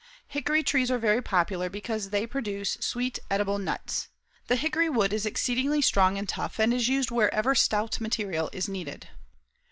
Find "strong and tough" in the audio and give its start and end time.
5.83-6.57